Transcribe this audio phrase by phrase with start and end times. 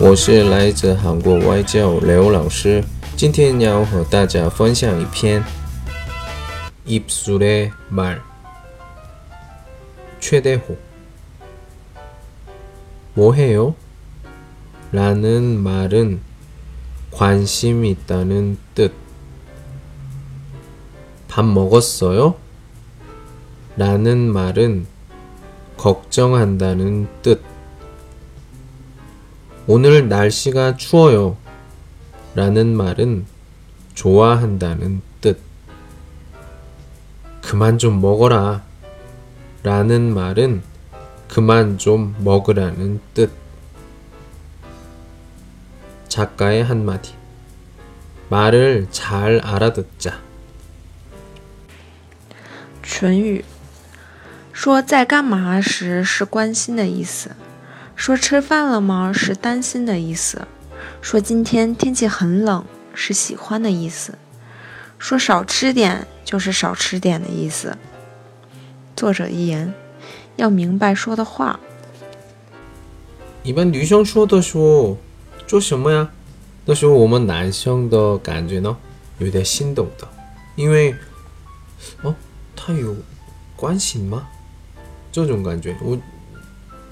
[0.00, 2.84] 我是来自韩国外教刘老师，
[3.16, 5.42] 今天要和大家分享一篇
[6.86, 8.20] 입술의말
[10.20, 10.76] 최대호
[13.14, 13.74] 뭐해요?
[14.90, 16.20] 라는 말은
[17.10, 18.92] 관심 있다는 뜻.
[21.28, 22.34] 밥 먹었어요?
[23.76, 24.86] 라는 말은
[25.76, 27.40] 걱정한다는 뜻.
[29.68, 31.36] 오늘 날씨가 추워요.
[32.34, 33.26] 라는 말은
[33.94, 35.38] 좋아한다는 뜻.
[37.42, 38.62] 그만 좀 먹어라.
[39.62, 40.62] 라는 말은
[41.28, 43.30] 그만 좀 먹으라는 뜻.
[46.08, 47.14] 작가의 한마디.
[48.28, 50.22] 말을 잘 알아듣자.
[52.82, 53.44] 唇语
[54.52, 57.30] 说在干嘛时是关心的意思。
[57.99, 59.11] 说吃饭了吗？
[59.11, 60.47] 是担心的意思。
[61.01, 64.13] 说今天天气很冷，是喜欢的意思。
[64.97, 67.77] 说少吃点，就是少吃点的意思。
[68.95, 69.73] 作者一言，
[70.37, 71.59] 要明白说的话。
[73.43, 74.97] 一般女生说的时候
[75.45, 76.09] 做什么呀？
[76.63, 78.77] 那时候我们男生的感觉呢，
[79.17, 80.07] 有点心动的，
[80.55, 80.95] 因为
[82.03, 82.15] 哦，
[82.55, 82.95] 他有
[83.57, 84.25] 关心吗？
[85.11, 85.97] 这种感觉我。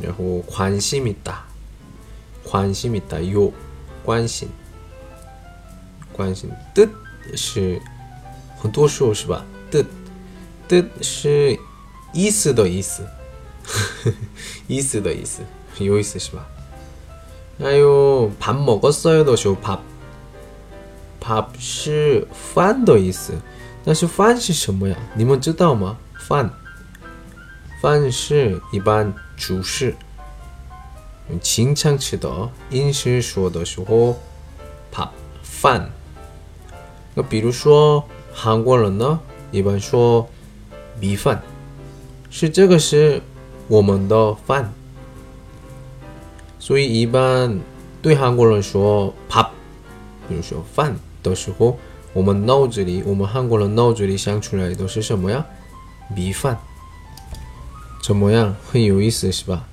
[0.00, 1.34] 然后关心있다
[2.44, 3.52] 关心있다有
[4.04, 4.48] 关心，
[6.12, 6.88] 关心的
[7.36, 7.80] 是
[8.58, 9.44] 很多时候是吧？
[9.70, 9.84] 的
[10.68, 11.56] 的是
[12.12, 13.06] 意思的意思，
[14.66, 15.40] 意思的意思，
[15.78, 16.44] 有意思是吧？
[17.58, 19.78] 还有밥먹었어요的时候，밥
[21.20, 23.34] 밥是饭的意思，
[23.84, 24.96] 但是饭是什么呀？
[25.14, 25.96] 你们知道吗？
[26.18, 26.50] 饭
[27.81, 29.13] 饭是一般。
[29.39, 29.95] 主食，
[31.39, 34.17] 经常吃的，饮食说的时候，
[34.91, 35.11] 怕
[35.43, 35.91] 饭。
[37.13, 39.19] 那比如说韩国人呢，
[39.51, 40.27] 一般说
[40.99, 41.39] 米饭，
[42.31, 43.21] 是这个是
[43.67, 44.73] 我们的饭。
[46.57, 47.59] 所以一般
[48.01, 49.43] 对韩国人说怕，
[50.27, 51.77] 比如说饭的时候，
[52.11, 55.45] 我们脑子里，我们韩国人脑子里想出来的是什么呀？
[56.15, 56.57] 米饭。
[58.07, 58.55] 怎么样？
[58.71, 59.67] 很有意思是吧？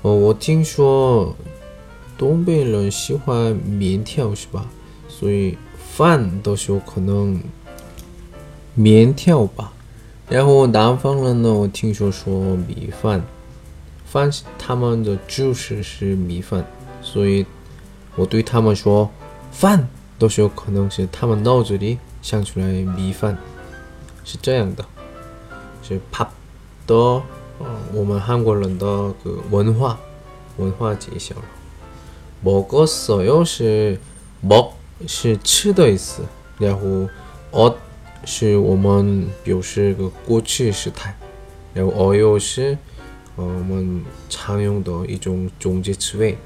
[0.00, 1.36] 哦，我听说
[2.16, 4.64] 东北人喜欢面条是吧？
[5.10, 7.38] 所以饭的时候可能
[8.74, 9.74] 面条吧。
[10.26, 13.22] 然后南方人呢，我听说说米饭，
[14.06, 16.64] 饭是他们的主食是米饭，
[17.02, 17.44] 所以
[18.16, 19.10] 我对他们说
[19.52, 19.86] 饭
[20.18, 23.36] 的时候可能是他们脑子里想出来米饭，
[24.24, 24.82] 是这样的，
[25.82, 26.28] 是밥
[26.86, 27.22] 的。
[27.59, 28.85] 哦，我们韩国人的
[29.23, 29.99] 个文化
[30.57, 31.45] 文化介绍了。
[32.43, 33.97] 먹었어요是
[34.45, 34.71] 먹
[35.07, 36.23] 是吃的意思，
[36.59, 37.09] 然后
[37.51, 37.73] 어
[38.25, 41.15] 是我们表示个过去时态，
[41.73, 42.77] 然后어요是
[43.35, 46.37] 我们常用的一种中介词尾。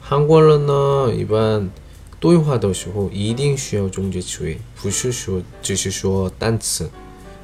[0.00, 1.70] 韩国人呢，一般
[2.18, 6.90] 对话的时候一定需要中介词尾，不是说只是说单词。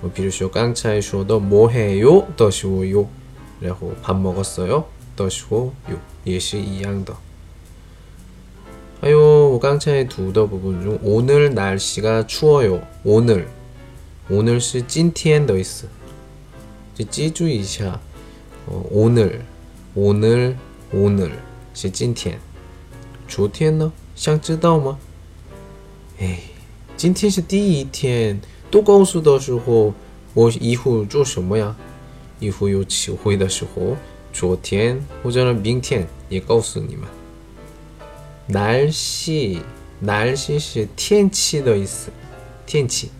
[0.03, 3.07] 我比如说刚才说的뭐해요的时候有，
[3.61, 4.85] 然后밥먹었어요
[5.17, 7.15] 的时候有，也是一样的。
[9.01, 12.81] 还有我刚才读的部分中，오늘날씨가추워 요。
[13.05, 15.87] 오늘오늘是今天的意思，
[16.95, 18.01] 就记住一下。
[18.91, 21.31] 오늘오늘오늘
[21.75, 22.39] 是今天。
[23.27, 23.93] 昨天呢？
[24.15, 24.99] 想知道吗？
[26.19, 26.41] 哎，
[26.97, 28.41] 今天是第一天。
[28.71, 29.93] 都告诉的时候，
[30.35, 31.75] 我以后做什么呀？
[32.39, 33.97] 以后有机会的时候，
[34.33, 37.07] 昨天或者明天也告诉你们。
[38.49, 42.11] 날씨날씨是天气的意思，
[42.67, 43.11] 天气。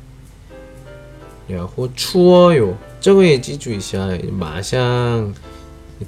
[1.47, 5.35] 然后추워 요， 这个也记住一下，马上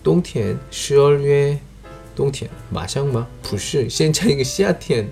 [0.03, 1.59] 冬天，十二月
[2.15, 3.27] 冬天，马上吗？
[3.43, 5.09] 不是，现在一个夏天。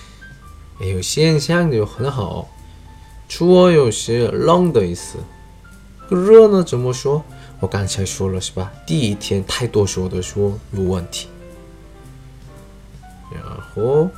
[0.81, 2.49] 哎呦，现象就很好。
[3.35, 5.17] 추워요是冷的意思，
[6.09, 7.23] 热呢怎么说？
[7.59, 8.71] 我刚才说了是吧？
[8.85, 11.27] 第一天太多说的说有问题。
[13.31, 13.43] 然
[13.73, 14.09] 后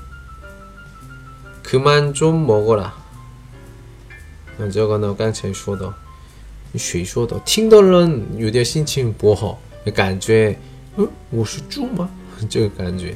[1.63, 2.91] 그만좀먹어라
[4.57, 5.93] 那这个呢，刚才说的，
[6.75, 7.39] 谁说的？
[7.45, 9.59] 听的人有点心情不好，
[9.93, 10.57] 感觉，
[10.95, 12.09] 嗯，我是猪吗？
[12.49, 13.15] 这个感觉。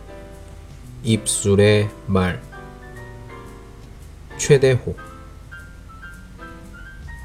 [1.03, 2.41] 입술의 말
[4.37, 4.95] 최대호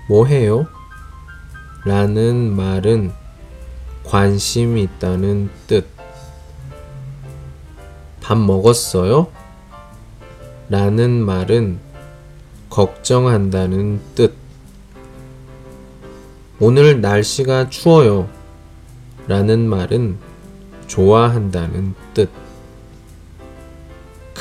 [0.09, 0.67] 뭐해요
[1.87, 3.13] 라는 말은
[4.03, 5.87] 관심 있다는 뜻.
[8.21, 9.29] 밥 먹었어요?
[10.69, 11.79] 라는 말은
[12.71, 14.35] 걱정한다는 뜻.
[16.59, 18.29] 오늘 날씨가 추워요.
[19.29, 20.19] 라는 말은
[20.89, 22.31] 좋아한다는 뜻.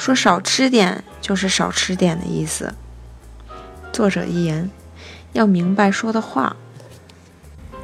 [0.00, 2.72] 说少吃点，就是少吃点的意思。
[3.92, 4.70] 作者一言，
[5.34, 6.56] 要明白说的话。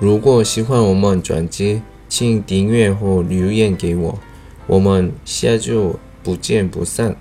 [0.01, 4.19] 如果喜欢我们专辑，请订阅或留言给我，
[4.67, 7.15] 我们下周不见不散。